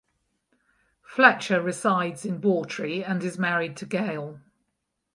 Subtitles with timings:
[1.03, 4.39] Fletcher resides in Bawtry and is married to Gail.